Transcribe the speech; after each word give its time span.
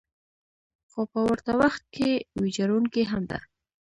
خو 0.89 1.01
په 1.11 1.19
ورته 1.27 1.51
وخت 1.61 1.83
کې 1.95 2.09
ویجاړونکې 2.41 3.03
هم 3.11 3.23
ده. 3.31 3.39